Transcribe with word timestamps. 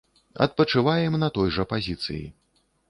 Адпачываем 0.45 1.19
на 1.25 1.31
той 1.39 1.55
жа 1.59 1.67
пазіцыі. 1.77 2.23